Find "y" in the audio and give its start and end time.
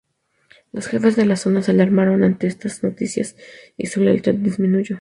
3.77-3.85